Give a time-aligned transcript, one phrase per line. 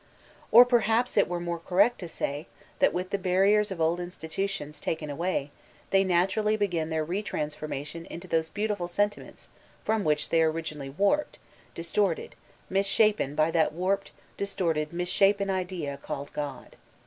[0.51, 2.47] Or perhaps it were more correct to say,
[2.79, 5.51] that, with the barriers of old institutions taken away,
[5.91, 9.49] they naturally begin their retransformation into those beautiful sentiments
[9.85, 11.37] from which they were originally warped,
[11.75, 12.33] distorted,
[12.67, 16.77] misshapen by that warped, distorted, misdiapen idea called God.